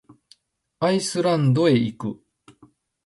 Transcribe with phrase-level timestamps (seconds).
[0.79, 2.23] アイスランドへ行く。